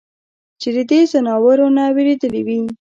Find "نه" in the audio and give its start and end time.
1.77-1.83